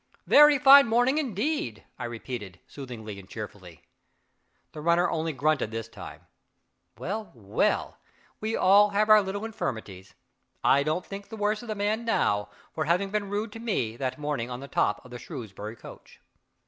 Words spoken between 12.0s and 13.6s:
now, for having been rude to